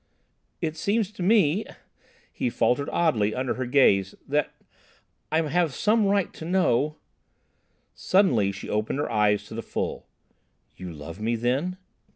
[0.61, 4.51] "It seems to me,"—he faltered oddly under her gaze—"that
[5.31, 6.95] I have some right to know—"
[7.93, 10.07] Suddenly she opened her eyes to the full.
[10.75, 11.77] "You love me, then?"